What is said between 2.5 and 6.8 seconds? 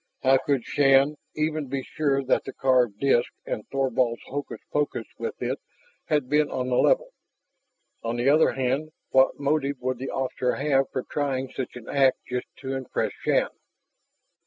carved disk and Thorvald's hokus pokus with it had been on the